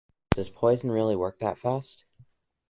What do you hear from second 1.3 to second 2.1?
that fast?